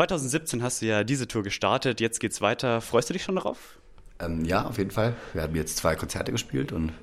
2017 0.00 0.62
hast 0.62 0.80
du 0.80 0.86
ja 0.86 1.04
diese 1.04 1.28
Tour 1.28 1.42
gestartet, 1.42 2.00
jetzt 2.00 2.20
geht's 2.20 2.40
weiter. 2.40 2.80
Freust 2.80 3.10
du 3.10 3.12
dich 3.12 3.22
schon 3.22 3.34
darauf? 3.34 3.78
Ähm, 4.18 4.46
ja, 4.46 4.64
auf 4.64 4.78
jeden 4.78 4.90
Fall. 4.90 5.14
Wir 5.34 5.42
haben 5.42 5.54
jetzt 5.54 5.76
zwei 5.76 5.94
Konzerte 5.94 6.32
gespielt 6.32 6.72
und 6.72 6.94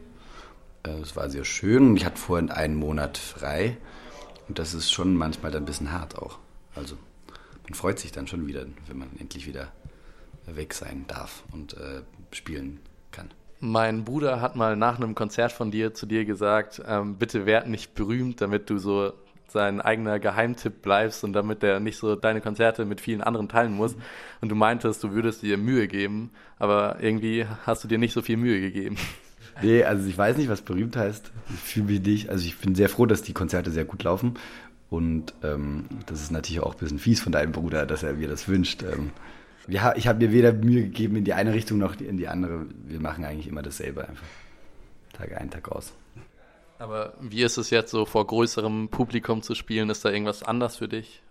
äh, 0.81 0.89
es 1.01 1.15
war 1.15 1.29
sehr 1.29 1.45
schön. 1.45 1.95
Ich 1.95 2.05
hatte 2.05 2.17
vorhin 2.17 2.49
einen 2.49 2.73
Monat 2.73 3.19
frei 3.19 3.77
und 4.47 4.57
das 4.57 4.73
ist 4.73 4.91
schon 4.91 5.13
manchmal 5.13 5.51
dann 5.51 5.61
ein 5.61 5.65
bisschen 5.67 5.91
hart 5.91 6.17
auch. 6.17 6.39
Also 6.73 6.97
man 7.65 7.75
freut 7.75 7.99
sich 7.99 8.11
dann 8.11 8.25
schon 8.25 8.47
wieder, 8.47 8.65
wenn 8.87 8.97
man 8.97 9.09
endlich 9.19 9.45
wieder 9.45 9.71
weg 10.47 10.73
sein 10.73 11.05
darf 11.07 11.43
und 11.51 11.75
äh, 11.75 12.01
spielen 12.31 12.79
kann. 13.11 13.29
Mein 13.59 14.05
Bruder 14.05 14.41
hat 14.41 14.55
mal 14.55 14.75
nach 14.75 14.97
einem 14.97 15.13
Konzert 15.13 15.51
von 15.51 15.69
dir 15.69 15.93
zu 15.93 16.07
dir 16.07 16.25
gesagt, 16.25 16.81
ähm, 16.87 17.17
bitte 17.17 17.45
werd 17.45 17.67
nicht 17.67 17.93
berühmt, 17.93 18.41
damit 18.41 18.71
du 18.71 18.79
so 18.79 19.13
sein 19.47 19.81
eigener 19.81 20.19
Geheimtipp 20.19 20.81
bleibst 20.81 21.23
und 21.23 21.33
damit 21.33 21.63
er 21.63 21.79
nicht 21.79 21.97
so 21.97 22.15
deine 22.15 22.41
Konzerte 22.41 22.85
mit 22.85 23.01
vielen 23.01 23.21
anderen 23.21 23.49
teilen 23.49 23.73
muss. 23.73 23.95
Und 24.41 24.49
du 24.49 24.55
meintest, 24.55 25.03
du 25.03 25.11
würdest 25.11 25.41
dir 25.41 25.57
Mühe 25.57 25.87
geben, 25.87 26.31
aber 26.59 26.97
irgendwie 26.99 27.45
hast 27.65 27.83
du 27.83 27.87
dir 27.87 27.97
nicht 27.97 28.13
so 28.13 28.21
viel 28.21 28.37
Mühe 28.37 28.59
gegeben. 28.59 28.97
Nee, 29.61 29.83
also 29.83 30.07
ich 30.07 30.17
weiß 30.17 30.37
nicht, 30.37 30.49
was 30.49 30.61
berühmt 30.61 30.95
heißt. 30.95 31.31
Ich 31.49 31.59
fühle 31.59 31.87
mich 31.87 32.01
nicht. 32.01 32.29
Also 32.29 32.45
ich 32.45 32.57
bin 32.59 32.75
sehr 32.75 32.89
froh, 32.89 33.05
dass 33.05 33.23
die 33.23 33.33
Konzerte 33.33 33.71
sehr 33.71 33.85
gut 33.85 34.03
laufen. 34.03 34.35
Und 34.89 35.33
ähm, 35.43 35.85
das 36.05 36.21
ist 36.21 36.31
natürlich 36.31 36.61
auch 36.61 36.73
ein 36.75 36.79
bisschen 36.79 36.99
fies 36.99 37.21
von 37.21 37.31
deinem 37.31 37.51
Bruder, 37.51 37.85
dass 37.85 38.03
er 38.03 38.13
mir 38.13 38.27
das 38.27 38.47
wünscht. 38.47 38.83
Ähm, 38.83 39.11
ja, 39.67 39.93
ich 39.95 40.07
habe 40.07 40.19
mir 40.19 40.31
weder 40.31 40.53
Mühe 40.53 40.83
gegeben 40.83 41.17
in 41.17 41.25
die 41.25 41.33
eine 41.33 41.53
Richtung 41.53 41.77
noch 41.77 41.99
in 41.99 42.17
die 42.17 42.27
andere. 42.27 42.67
Wir 42.87 43.01
machen 43.01 43.25
eigentlich 43.25 43.47
immer 43.47 43.63
dasselbe 43.63 44.07
einfach. 44.07 44.25
Tag 45.13 45.35
ein, 45.35 45.49
Tag 45.49 45.69
aus. 45.71 45.93
Aber 46.79 47.13
wie 47.19 47.43
ist 47.43 47.57
es 47.57 47.69
jetzt 47.69 47.91
so 47.91 48.05
vor 48.05 48.27
größerem 48.27 48.89
Publikum 48.89 49.41
zu 49.41 49.55
spielen? 49.55 49.89
Ist 49.89 50.05
da 50.05 50.09
irgendwas 50.09 50.43
anders 50.43 50.77
für 50.77 50.87
dich? 50.87 51.21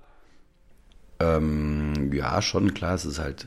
Ähm, 1.21 2.13
ja, 2.13 2.43
schon 2.43 2.75
klar. 2.75 2.95
Es 2.95 3.05
ist 3.05 3.19
halt 3.19 3.47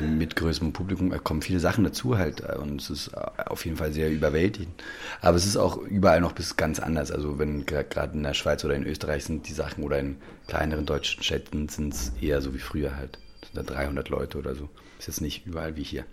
mit 0.00 0.36
größerem 0.36 0.72
Publikum 0.72 1.10
kommen 1.22 1.42
viele 1.42 1.60
Sachen 1.60 1.84
dazu 1.84 2.18
halt 2.18 2.40
und 2.40 2.80
es 2.80 2.90
ist 2.90 3.14
auf 3.14 3.64
jeden 3.64 3.76
Fall 3.76 3.92
sehr 3.92 4.10
überwältigend. 4.10 4.82
Aber 5.20 5.36
es 5.36 5.46
ist 5.46 5.56
auch 5.56 5.76
überall 5.76 6.20
noch 6.20 6.32
bis 6.32 6.56
ganz 6.56 6.80
anders. 6.80 7.10
Also 7.10 7.38
wenn 7.38 7.66
gerade 7.66 8.12
in 8.14 8.22
der 8.22 8.34
Schweiz 8.34 8.64
oder 8.64 8.74
in 8.74 8.86
Österreich 8.86 9.24
sind 9.24 9.48
die 9.48 9.52
Sachen 9.52 9.84
oder 9.84 9.98
in 9.98 10.16
kleineren 10.48 10.86
deutschen 10.86 11.22
Städten 11.22 11.68
sind 11.68 11.94
es 11.94 12.12
eher 12.20 12.40
so 12.40 12.54
wie 12.54 12.58
früher 12.58 12.96
halt. 12.96 13.18
Das 13.40 13.50
sind 13.52 13.70
da 13.70 13.74
300 13.74 14.08
Leute 14.08 14.38
oder 14.38 14.54
so. 14.54 14.68
Ist 14.98 15.08
jetzt 15.08 15.20
nicht 15.20 15.46
überall 15.46 15.76
wie 15.76 15.84
hier. 15.84 16.04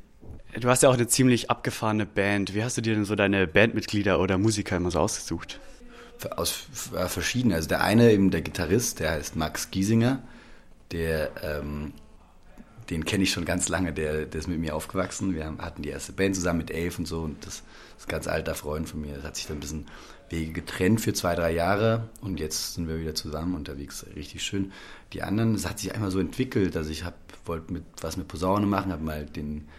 Du 0.60 0.68
hast 0.68 0.84
ja 0.84 0.90
auch 0.90 0.96
eine 0.96 1.08
ziemlich 1.08 1.50
abgefahrene 1.50 2.06
Band. 2.06 2.54
Wie 2.54 2.64
hast 2.64 2.78
du 2.78 2.82
dir 2.82 2.94
denn 2.94 3.06
so 3.06 3.16
deine 3.16 3.48
Bandmitglieder 3.48 4.20
oder 4.20 4.38
Musiker 4.38 4.78
immer 4.78 4.92
so 4.92 5.00
ausgesucht? 5.00 5.60
Aus 6.36 6.66
äh, 6.96 7.08
verschiedenen. 7.08 7.56
Also 7.56 7.70
der 7.70 7.82
eine, 7.82 8.12
eben 8.12 8.32
der 8.32 8.42
Gitarrist, 8.42 9.00
der 9.00 9.12
heißt 9.12 9.38
Max 9.38 9.72
Giesinger. 9.72 10.22
Der, 10.92 11.32
ähm, 11.42 11.94
den 12.90 13.06
kenne 13.06 13.24
ich 13.24 13.32
schon 13.32 13.46
ganz 13.46 13.70
lange. 13.70 13.94
Der, 13.94 14.26
der 14.26 14.40
ist 14.40 14.48
mit 14.48 14.60
mir 14.60 14.76
aufgewachsen. 14.76 15.34
Wir 15.34 15.46
hatten 15.58 15.84
die 15.84 15.90
erste 15.90 16.12
Band 16.12 16.36
zusammen 16.36 16.60
mit 16.60 16.72
elf 16.72 17.00
und 17.00 17.08
so. 17.08 17.22
Und 17.22 17.46
das 17.46 17.64
ist 17.98 18.08
ein 18.08 18.10
ganz 18.10 18.28
alter 18.28 18.54
Freund 18.54 18.90
von 18.90 19.00
mir. 19.00 19.16
Das 19.16 19.24
hat 19.24 19.38
sich 19.38 19.48
dann 19.48 19.58
ein 19.58 19.62
bisschen 19.62 19.86
Wege 20.30 20.52
getrennt 20.52 21.00
für 21.00 21.14
zwei, 21.14 21.34
drei 21.34 21.54
Jahre. 21.54 22.10
Und 22.20 22.42
jetzt 22.42 22.74
sind 22.74 22.90
wir 22.90 23.00
wieder 23.00 23.16
zusammen 23.16 23.56
unterwegs. 23.56 24.06
Richtig 24.18 24.44
schön. 24.44 24.74
Die 25.14 25.24
anderen, 25.24 25.54
das 25.54 25.68
hat 25.68 25.80
sich 25.80 25.96
einmal 25.96 26.12
so 26.12 26.20
entwickelt. 26.20 26.76
Also 26.76 26.92
ich 26.92 27.06
wollte 27.46 27.72
mit, 27.72 27.84
was 28.02 28.18
mit 28.18 28.28
Posaune 28.28 28.66
machen, 28.66 28.92
habe 28.92 29.04
mal 29.04 29.26
den 29.26 29.70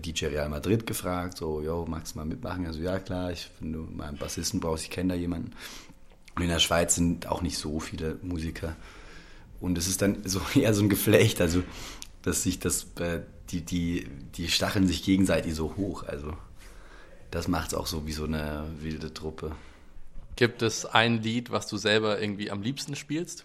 DJ 0.00 0.26
Real 0.26 0.48
Madrid 0.48 0.86
gefragt, 0.86 1.36
so, 1.36 1.60
yo, 1.60 1.84
magst 1.88 2.14
du 2.14 2.18
mal 2.18 2.24
mitmachen? 2.24 2.66
Also, 2.66 2.80
ja, 2.80 2.98
klar, 2.98 3.32
ich, 3.32 3.50
wenn 3.60 3.72
du 3.72 3.80
mal 3.80 4.08
einen 4.08 4.18
Bassisten 4.18 4.60
brauchst, 4.60 4.84
ich 4.84 4.90
kenne 4.90 5.14
da 5.14 5.18
jemanden. 5.18 5.52
Und 6.34 6.42
in 6.42 6.48
der 6.48 6.60
Schweiz 6.60 6.94
sind 6.94 7.26
auch 7.26 7.42
nicht 7.42 7.58
so 7.58 7.78
viele 7.80 8.18
Musiker. 8.22 8.74
Und 9.60 9.76
es 9.76 9.86
ist 9.86 10.02
dann 10.02 10.22
so 10.24 10.40
eher 10.54 10.72
so 10.74 10.82
ein 10.82 10.88
Geflecht, 10.88 11.40
also, 11.40 11.62
dass 12.22 12.42
sich 12.42 12.58
das, 12.58 12.86
äh, 12.98 13.20
die, 13.50 13.60
die, 13.60 14.08
die 14.36 14.48
stacheln 14.48 14.86
sich 14.86 15.02
gegenseitig 15.02 15.54
so 15.54 15.76
hoch, 15.76 16.04
also, 16.04 16.32
das 17.30 17.48
macht 17.48 17.68
es 17.68 17.74
auch 17.74 17.86
so 17.86 18.06
wie 18.06 18.12
so 18.12 18.24
eine 18.24 18.64
wilde 18.80 19.12
Truppe. 19.12 19.52
Gibt 20.36 20.62
es 20.62 20.86
ein 20.86 21.22
Lied, 21.22 21.50
was 21.50 21.66
du 21.66 21.76
selber 21.76 22.20
irgendwie 22.20 22.50
am 22.50 22.62
liebsten 22.62 22.96
spielst? 22.96 23.44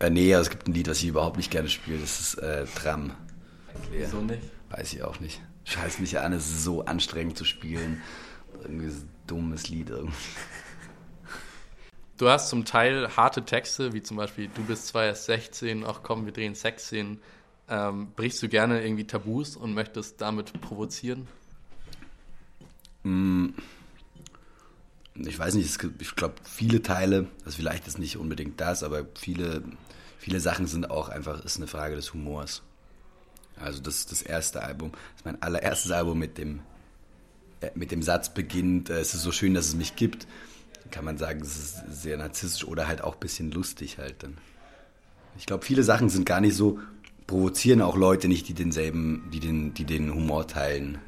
Äh, 0.00 0.10
nee, 0.10 0.34
also 0.34 0.48
es 0.48 0.50
gibt 0.50 0.66
ein 0.66 0.72
Lied, 0.72 0.88
was 0.88 0.98
ich 0.98 1.08
überhaupt 1.08 1.36
nicht 1.36 1.50
gerne 1.50 1.68
spiele, 1.68 1.98
das 1.98 2.20
ist 2.20 2.34
äh, 2.36 2.66
Tram. 2.66 3.12
Wieso 3.92 4.20
nicht? 4.20 4.42
Weiß 4.70 4.92
ich 4.92 5.02
auch 5.02 5.20
nicht. 5.20 5.40
Scheiß 5.64 5.98
mich 5.98 6.18
an, 6.18 6.32
es 6.32 6.48
ist 6.48 6.64
so 6.64 6.84
anstrengend 6.84 7.36
zu 7.36 7.44
spielen. 7.44 8.00
Irgendwie 8.62 8.88
so 8.88 9.02
ein 9.02 9.10
dummes 9.26 9.68
Lied 9.68 9.90
irgendwie. 9.90 10.14
Du 12.16 12.28
hast 12.28 12.50
zum 12.50 12.64
Teil 12.64 13.16
harte 13.16 13.44
Texte, 13.44 13.92
wie 13.94 14.02
zum 14.02 14.16
Beispiel 14.16 14.48
Du 14.54 14.62
bist 14.62 14.88
zwar 14.88 15.06
erst 15.06 15.24
16, 15.24 15.84
auch 15.84 16.02
komm, 16.02 16.26
wir 16.26 16.32
drehen 16.32 16.54
Sexszenen. 16.54 17.20
Ähm, 17.68 18.12
brichst 18.14 18.42
du 18.42 18.48
gerne 18.48 18.82
irgendwie 18.82 19.06
Tabus 19.06 19.56
und 19.56 19.74
möchtest 19.74 20.20
damit 20.20 20.60
provozieren? 20.60 21.26
Mm. 23.04 23.50
Ich 25.14 25.38
weiß 25.38 25.54
nicht, 25.54 25.82
ich 25.98 26.16
glaube, 26.16 26.34
viele 26.44 26.82
Teile, 26.82 27.26
also 27.44 27.56
vielleicht 27.56 27.86
ist 27.86 27.98
nicht 27.98 28.16
unbedingt 28.16 28.60
das, 28.60 28.82
aber 28.82 29.06
viele, 29.18 29.62
viele 30.18 30.40
Sachen 30.40 30.66
sind 30.66 30.90
auch 30.90 31.08
einfach, 31.08 31.44
ist 31.44 31.56
eine 31.56 31.66
Frage 31.66 31.96
des 31.96 32.14
Humors. 32.14 32.62
Also 33.62 33.80
das 33.80 33.96
ist 33.96 34.12
das 34.12 34.22
erste 34.22 34.62
Album, 34.62 34.92
das 34.92 35.00
ist 35.20 35.24
mein 35.24 35.42
allererstes 35.42 35.90
Album 35.90 36.18
mit 36.18 36.38
dem, 36.38 36.60
äh, 37.60 37.70
mit 37.74 37.90
dem 37.90 38.02
Satz 38.02 38.32
beginnt, 38.32 38.90
äh, 38.90 39.00
es 39.00 39.14
ist 39.14 39.22
so 39.22 39.32
schön, 39.32 39.54
dass 39.54 39.66
es 39.66 39.74
mich 39.74 39.96
gibt. 39.96 40.26
Kann 40.90 41.04
man 41.04 41.18
sagen, 41.18 41.40
es 41.42 41.56
ist 41.56 42.02
sehr 42.02 42.16
narzisstisch 42.16 42.66
oder 42.66 42.88
halt 42.88 43.02
auch 43.02 43.14
ein 43.14 43.20
bisschen 43.20 43.52
lustig 43.52 43.98
halt 43.98 44.22
dann. 44.22 44.38
Ich 45.38 45.46
glaube, 45.46 45.64
viele 45.64 45.84
Sachen 45.84 46.08
sind 46.08 46.26
gar 46.26 46.40
nicht 46.40 46.56
so, 46.56 46.80
provozieren 47.26 47.80
auch 47.80 47.96
Leute 47.96 48.26
nicht, 48.26 48.48
die 48.48 48.54
denselben, 48.54 49.28
die 49.32 49.38
den, 49.38 49.72
die 49.74 49.84
den 49.84 50.12
Humor 50.12 50.48
teilen. 50.48 50.98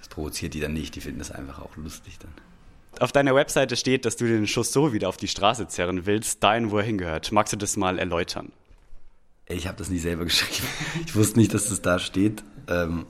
Das 0.00 0.08
provoziert 0.08 0.54
die 0.54 0.60
dann 0.60 0.72
nicht, 0.72 0.96
die 0.96 1.00
finden 1.00 1.20
das 1.20 1.30
einfach 1.30 1.60
auch 1.60 1.76
lustig 1.76 2.18
dann. 2.18 2.32
Auf 3.00 3.12
deiner 3.12 3.34
Webseite 3.34 3.76
steht, 3.76 4.04
dass 4.04 4.16
du 4.16 4.26
den 4.26 4.46
Schuss 4.46 4.72
so 4.72 4.92
wieder 4.92 5.08
auf 5.08 5.16
die 5.16 5.28
Straße 5.28 5.68
zerren 5.68 6.06
willst, 6.06 6.42
dahin, 6.42 6.70
wo 6.70 6.78
er 6.78 6.84
hingehört. 6.84 7.32
Magst 7.32 7.52
du 7.52 7.56
das 7.56 7.76
mal 7.76 7.98
erläutern? 7.98 8.52
Ich 9.46 9.66
habe 9.66 9.76
das 9.78 9.88
nicht 9.90 10.02
selber 10.02 10.24
geschrieben. 10.24 10.68
Ich 11.06 11.14
wusste 11.14 11.38
nicht, 11.38 11.54
dass 11.54 11.68
das 11.68 11.82
da 11.82 11.98
steht. 11.98 12.42
Ähm, 12.68 13.06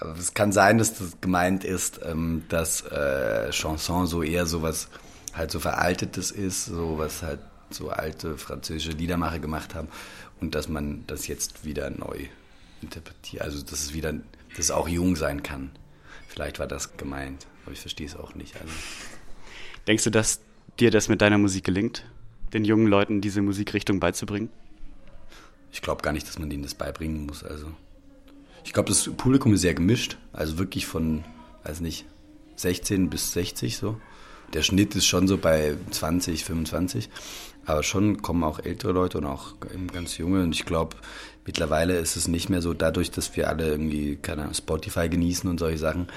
aber 0.00 0.16
es 0.16 0.34
kann 0.34 0.52
sein, 0.52 0.78
dass 0.78 0.94
das 0.94 1.20
gemeint 1.20 1.64
ist, 1.64 2.00
ähm, 2.04 2.44
dass 2.48 2.82
äh, 2.82 3.50
Chanson 3.50 4.06
so 4.06 4.22
eher 4.22 4.46
sowas 4.46 4.88
halt 5.34 5.50
so 5.50 5.58
veraltetes 5.58 6.30
ist, 6.30 6.66
so 6.66 6.98
was 6.98 7.22
halt 7.22 7.40
so 7.70 7.90
alte 7.90 8.38
französische 8.38 8.92
Liedermacher 8.92 9.38
gemacht 9.38 9.74
haben 9.74 9.88
und 10.40 10.54
dass 10.54 10.68
man 10.68 11.04
das 11.06 11.26
jetzt 11.26 11.64
wieder 11.64 11.90
neu 11.90 12.26
interpretiert. 12.80 13.42
Also 13.42 13.62
dass 13.62 13.82
es 13.82 13.94
wieder, 13.94 14.12
dass 14.12 14.58
es 14.58 14.70
auch 14.70 14.88
jung 14.88 15.16
sein 15.16 15.42
kann. 15.42 15.70
Vielleicht 16.28 16.58
war 16.58 16.66
das 16.66 16.96
gemeint, 16.96 17.46
aber 17.64 17.72
ich 17.72 17.80
verstehe 17.80 18.06
es 18.06 18.16
auch 18.16 18.34
nicht. 18.34 18.54
Also. 18.56 18.72
Denkst 19.86 20.04
du, 20.04 20.10
dass 20.10 20.40
dir 20.78 20.90
das 20.90 21.08
mit 21.08 21.20
deiner 21.20 21.38
Musik 21.38 21.64
gelingt? 21.64 22.04
Den 22.52 22.64
jungen 22.64 22.86
Leuten 22.86 23.20
diese 23.20 23.42
Musikrichtung 23.42 24.00
beizubringen? 24.00 24.50
Ich 25.72 25.82
glaube 25.82 26.02
gar 26.02 26.12
nicht, 26.12 26.26
dass 26.26 26.38
man 26.38 26.50
denen 26.50 26.62
das 26.62 26.74
beibringen 26.74 27.26
muss. 27.26 27.44
Also 27.44 27.66
ich 28.64 28.72
glaube, 28.72 28.88
das 28.88 29.08
Publikum 29.16 29.54
ist 29.54 29.62
sehr 29.62 29.74
gemischt. 29.74 30.18
Also 30.32 30.58
wirklich 30.58 30.86
von, 30.86 31.24
weiß 31.64 31.80
nicht, 31.80 32.06
16 32.56 33.10
bis 33.10 33.32
60 33.32 33.76
so. 33.76 34.00
Der 34.54 34.62
Schnitt 34.62 34.94
ist 34.94 35.06
schon 35.06 35.28
so 35.28 35.36
bei 35.36 35.76
20, 35.90 36.44
25. 36.44 37.10
Aber 37.68 37.82
schon 37.82 38.22
kommen 38.22 38.44
auch 38.44 38.60
ältere 38.60 38.92
Leute 38.92 39.18
und 39.18 39.26
auch 39.26 39.56
ganz 39.92 40.16
junge. 40.16 40.42
Und 40.42 40.54
ich 40.54 40.64
glaube, 40.64 40.96
mittlerweile 41.44 41.98
ist 41.98 42.16
es 42.16 42.26
nicht 42.26 42.48
mehr 42.48 42.62
so, 42.62 42.72
dadurch, 42.72 43.10
dass 43.10 43.36
wir 43.36 43.50
alle 43.50 43.66
irgendwie, 43.66 44.16
keine 44.16 44.40
Ahnung, 44.40 44.54
Spotify 44.54 45.10
genießen 45.10 45.50
und 45.50 45.58
solche 45.58 45.76
Sachen, 45.76 46.08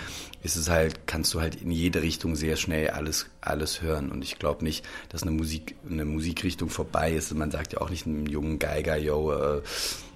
ist 0.44 0.56
es 0.56 0.70
halt, 0.70 1.08
kannst 1.08 1.34
du 1.34 1.42
halt 1.42 1.56
in 1.62 1.72
jede 1.72 2.04
Richtung 2.04 2.38
sehr 2.38 2.56
schnell 2.56 2.92
alles, 2.92 3.26
alles 3.42 3.82
hören. 3.82 4.12
Und 4.12 4.24
ich 4.24 4.40
glaube 4.40 4.64
nicht, 4.64 4.86
dass 5.10 5.24
eine 5.24 5.32
Musik, 5.32 5.76
eine 5.90 6.06
Musikrichtung 6.06 6.70
vorbei 6.70 7.12
ist. 7.12 7.34
Man 7.36 7.52
sagt 7.52 7.74
ja 7.74 7.82
auch 7.82 7.90
nicht 7.90 8.08
einem 8.08 8.28
jungen 8.28 8.58
Geiger, 8.58 8.96
yo, 8.96 9.34
äh, 9.34 9.62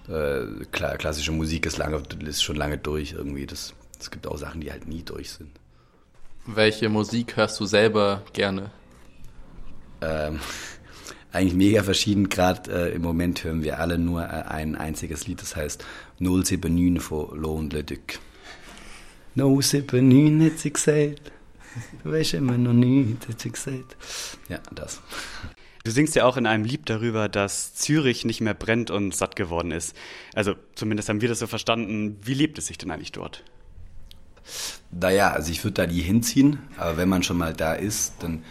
äh, 0.09 0.65
klassische 0.71 1.33
Musik 1.33 1.65
ist 1.65 1.77
lange, 1.77 2.01
ist 2.25 2.43
schon 2.43 2.55
lange 2.55 2.77
durch 2.77 3.11
irgendwie. 3.11 3.45
Das, 3.45 3.73
es 3.99 4.09
gibt 4.09 4.25
auch 4.25 4.37
Sachen, 4.37 4.61
die 4.61 4.71
halt 4.71 4.87
nie 4.87 5.03
durch 5.03 5.31
sind. 5.31 5.49
Welche 6.47 6.89
Musik 6.89 7.37
hörst 7.37 7.59
du 7.59 7.65
selber 7.65 8.21
gerne? 8.33 8.69
Ähm, 10.01 10.39
eigentlich 11.31 11.55
mega 11.55 11.81
verschieden. 11.81 12.29
Gerade 12.29 12.91
äh, 12.91 12.95
im 12.95 13.01
Moment 13.01 13.43
hören 13.43 13.63
wir 13.63 13.79
alle 13.79 13.97
nur 13.97 14.21
äh, 14.21 14.43
ein 14.47 14.75
einziges 14.75 15.25
Lied, 15.25 15.41
das 15.41 15.55
heißt 15.55 15.83
079 16.19 17.01
von 17.01 17.35
Lohn 17.35 17.69
Le 17.71 17.83
Duc. 17.83 18.19
079 19.35 20.51
hat 20.51 20.59
sie 20.59 20.71
gesagt. 20.71 21.31
Du 22.03 22.11
weißt 22.11 22.35
immer 22.35 22.57
noch 22.57 22.73
nicht, 22.73 23.27
hat 23.27 23.41
sie 23.41 23.51
gesagt. 23.51 23.97
Ja, 24.47 24.59
das. 24.73 25.01
Du 25.83 25.91
singst 25.91 26.15
ja 26.15 26.25
auch 26.25 26.37
in 26.37 26.45
einem 26.45 26.63
Lied 26.63 26.89
darüber, 26.89 27.27
dass 27.27 27.73
Zürich 27.73 28.23
nicht 28.23 28.41
mehr 28.41 28.53
brennt 28.53 28.91
und 28.91 29.15
satt 29.15 29.35
geworden 29.35 29.71
ist. 29.71 29.95
Also 30.33 30.55
zumindest 30.75 31.09
haben 31.09 31.21
wir 31.21 31.29
das 31.29 31.39
so 31.39 31.47
verstanden. 31.47 32.17
Wie 32.23 32.33
lebt 32.33 32.57
es 32.59 32.67
sich 32.67 32.77
denn 32.77 32.91
eigentlich 32.91 33.11
dort? 33.11 33.43
Naja, 34.91 35.31
also 35.31 35.51
ich 35.51 35.63
würde 35.63 35.85
da 35.85 35.87
nie 35.87 36.01
hinziehen, 36.01 36.59
aber 36.77 36.97
wenn 36.97 37.09
man 37.09 37.23
schon 37.23 37.37
mal 37.37 37.53
da 37.53 37.73
ist, 37.73 38.13
dann 38.19 38.43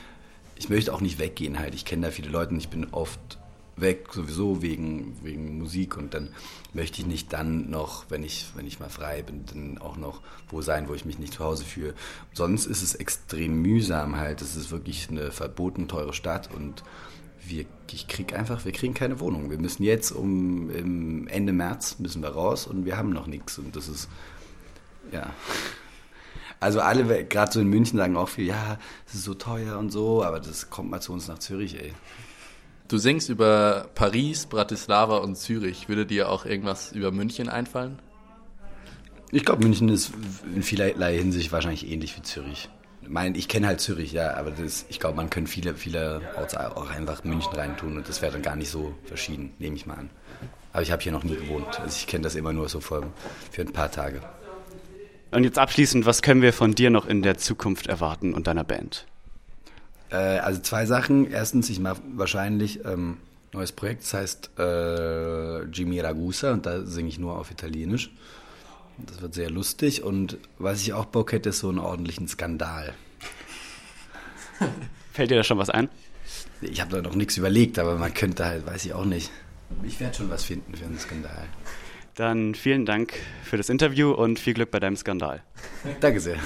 ich 0.56 0.68
möchte 0.68 0.92
auch 0.92 1.00
nicht 1.00 1.18
weggehen 1.18 1.58
halt. 1.58 1.74
Ich 1.74 1.84
kenne 1.84 2.06
da 2.06 2.12
viele 2.12 2.30
Leute 2.30 2.52
und 2.52 2.58
ich 2.58 2.68
bin 2.68 2.86
oft 2.92 3.38
weg, 3.76 4.06
sowieso 4.12 4.62
wegen, 4.62 5.16
wegen 5.22 5.58
Musik 5.58 5.96
und 5.96 6.14
dann 6.14 6.28
möchte 6.72 7.00
ich 7.00 7.06
nicht 7.06 7.32
dann 7.32 7.70
noch, 7.70 8.06
wenn 8.08 8.22
ich, 8.22 8.46
wenn 8.54 8.66
ich 8.66 8.78
mal 8.78 8.88
frei 8.88 9.22
bin, 9.22 9.44
dann 9.46 9.78
auch 9.78 9.96
noch 9.96 10.20
wo 10.48 10.62
sein, 10.62 10.88
wo 10.88 10.94
ich 10.94 11.04
mich 11.04 11.18
nicht 11.18 11.34
zu 11.34 11.44
Hause 11.44 11.64
fühle. 11.64 11.94
Sonst 12.32 12.66
ist 12.66 12.82
es 12.82 12.94
extrem 12.94 13.60
mühsam 13.62 14.16
halt. 14.16 14.42
Es 14.42 14.54
ist 14.54 14.70
wirklich 14.70 15.08
eine 15.10 15.32
verboten 15.32 15.88
teure 15.88 16.12
Stadt 16.12 16.50
und 16.54 16.84
wir, 17.46 17.66
ich 17.92 18.06
krieg 18.06 18.32
einfach, 18.32 18.64
wir 18.64 18.72
kriegen 18.72 18.94
keine 18.94 19.20
Wohnung. 19.20 19.50
Wir 19.50 19.58
müssen 19.58 19.82
jetzt 19.82 20.12
um 20.12 20.70
im 20.70 21.26
Ende 21.28 21.52
März 21.52 21.98
müssen 21.98 22.22
wir 22.22 22.30
raus 22.30 22.66
und 22.66 22.84
wir 22.84 22.96
haben 22.96 23.10
noch 23.10 23.26
nichts 23.26 23.58
und 23.58 23.74
das 23.74 23.88
ist 23.88 24.08
ja. 25.12 25.30
Also 26.64 26.80
alle, 26.80 27.26
gerade 27.26 27.52
so 27.52 27.60
in 27.60 27.68
München, 27.68 27.98
sagen 27.98 28.16
auch 28.16 28.30
viel, 28.30 28.46
ja, 28.46 28.78
es 29.06 29.16
ist 29.16 29.24
so 29.24 29.34
teuer 29.34 29.76
und 29.76 29.90
so, 29.90 30.24
aber 30.24 30.40
das 30.40 30.70
kommt 30.70 30.90
mal 30.90 30.98
zu 30.98 31.12
uns 31.12 31.28
nach 31.28 31.38
Zürich, 31.38 31.78
ey. 31.78 31.92
Du 32.88 32.96
singst 32.96 33.28
über 33.28 33.90
Paris, 33.94 34.46
Bratislava 34.46 35.18
und 35.18 35.36
Zürich. 35.36 35.90
Würde 35.90 36.06
dir 36.06 36.30
auch 36.30 36.46
irgendwas 36.46 36.92
über 36.92 37.12
München 37.12 37.50
einfallen? 37.50 37.98
Ich 39.30 39.44
glaube, 39.44 39.62
München 39.62 39.90
ist 39.90 40.14
in 40.54 40.62
vielerlei 40.62 41.18
Hinsicht 41.18 41.52
wahrscheinlich 41.52 41.86
ähnlich 41.86 42.16
wie 42.16 42.22
Zürich. 42.22 42.70
Ich 43.02 43.10
meine, 43.10 43.36
ich 43.36 43.48
kenne 43.48 43.66
halt 43.66 43.82
Zürich, 43.82 44.12
ja, 44.12 44.32
aber 44.32 44.50
das, 44.50 44.86
ich 44.88 45.00
glaube, 45.00 45.16
man 45.16 45.28
könnte 45.28 45.50
viele, 45.50 45.74
viele 45.74 46.22
Orts 46.38 46.56
auch 46.56 46.88
einfach 46.88 47.24
München 47.24 47.52
reintun 47.52 47.98
und 47.98 48.08
das 48.08 48.22
wäre 48.22 48.32
dann 48.32 48.40
gar 48.40 48.56
nicht 48.56 48.70
so 48.70 48.94
verschieden, 49.04 49.52
nehme 49.58 49.76
ich 49.76 49.84
mal 49.84 49.98
an. 49.98 50.08
Aber 50.72 50.80
ich 50.80 50.90
habe 50.90 51.02
hier 51.02 51.12
noch 51.12 51.24
nie 51.24 51.36
gewohnt. 51.36 51.78
Also 51.80 51.94
ich 51.98 52.06
kenne 52.06 52.24
das 52.24 52.34
immer 52.36 52.54
nur 52.54 52.70
so 52.70 52.80
für, 52.80 53.02
für 53.50 53.60
ein 53.60 53.72
paar 53.74 53.90
Tage. 53.90 54.22
Und 55.34 55.42
jetzt 55.42 55.58
abschließend, 55.58 56.06
was 56.06 56.22
können 56.22 56.42
wir 56.42 56.52
von 56.52 56.76
dir 56.76 56.90
noch 56.90 57.06
in 57.06 57.22
der 57.22 57.36
Zukunft 57.36 57.88
erwarten 57.88 58.34
und 58.34 58.46
deiner 58.46 58.62
Band? 58.62 59.04
Äh, 60.10 60.16
also 60.16 60.60
zwei 60.60 60.86
Sachen. 60.86 61.28
Erstens, 61.28 61.68
ich 61.70 61.80
mache 61.80 62.00
wahrscheinlich 62.14 62.84
ähm, 62.84 63.16
neues 63.52 63.72
Projekt, 63.72 64.02
das 64.02 64.14
heißt 64.14 64.50
äh, 64.60 65.64
Jimmy 65.64 65.98
Ragusa 65.98 66.52
und 66.52 66.66
da 66.66 66.82
singe 66.82 67.08
ich 67.08 67.18
nur 67.18 67.36
auf 67.36 67.50
Italienisch. 67.50 68.12
Das 68.98 69.22
wird 69.22 69.34
sehr 69.34 69.50
lustig 69.50 70.04
und 70.04 70.38
was 70.58 70.80
ich 70.82 70.92
auch 70.92 71.06
Bock 71.06 71.32
hätte, 71.32 71.48
ist 71.48 71.58
so 71.58 71.68
einen 71.68 71.80
ordentlichen 71.80 72.28
Skandal. 72.28 72.94
Fällt 75.12 75.32
dir 75.32 75.36
da 75.36 75.42
schon 75.42 75.58
was 75.58 75.68
ein? 75.68 75.88
Ich 76.60 76.80
habe 76.80 76.92
da 76.94 77.02
noch 77.02 77.16
nichts 77.16 77.36
überlegt, 77.36 77.80
aber 77.80 77.96
man 77.96 78.14
könnte 78.14 78.44
halt, 78.44 78.66
weiß 78.66 78.84
ich 78.84 78.92
auch 78.92 79.04
nicht. 79.04 79.32
Ich 79.82 79.98
werde 79.98 80.16
schon 80.16 80.30
was 80.30 80.44
finden 80.44 80.76
für 80.76 80.84
einen 80.84 80.98
Skandal. 80.98 81.48
Dann 82.14 82.54
vielen 82.54 82.86
Dank 82.86 83.14
für 83.42 83.56
das 83.56 83.68
Interview 83.68 84.12
und 84.12 84.38
viel 84.38 84.54
Glück 84.54 84.70
bei 84.70 84.78
deinem 84.78 84.96
Skandal. 84.96 85.42
Danke 86.00 86.20
sehr. 86.20 86.36